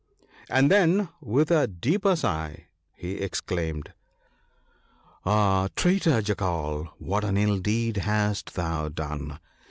And 0.49 0.71
then, 0.71 1.09
with 1.21 1.51
a 1.51 1.67
deeper 1.67 2.15
sigh, 2.15 2.65
he 2.95 3.17
exclaimed," 3.17 3.93
Ah, 5.27 5.67
traitor 5.75 6.23
Jackal, 6.23 6.85
what 6.97 7.23
an 7.23 7.37
ill 7.37 7.59
deed 7.59 7.97
hast 7.97 8.55
thou 8.55 8.89
done 8.89 9.37